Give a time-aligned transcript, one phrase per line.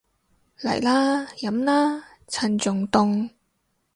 [0.61, 3.29] 嚟啦，飲啦，趁仲凍